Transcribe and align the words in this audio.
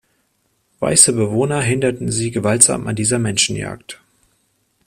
Weiße 0.79 1.13
Bewohner 1.13 1.61
hinderten 1.61 2.11
sie 2.11 2.31
gewaltsam 2.31 2.87
an 2.87 2.95
dieser 2.95 3.19
Menschenjagd. 3.19 4.01